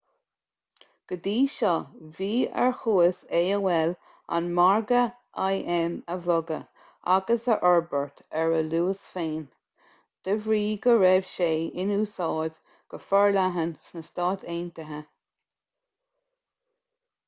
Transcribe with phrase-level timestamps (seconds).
[1.09, 1.73] go dtí seo
[2.19, 2.29] bhí
[2.61, 3.91] ar chumas aol
[4.37, 5.41] an margadh
[5.75, 9.45] im a bhogadh agus a fhorbairt ar a luas féin
[10.29, 11.51] de bhrí go raibh sé
[11.87, 12.59] in úsáid
[12.95, 14.99] go forleathan sna stáit aontaithe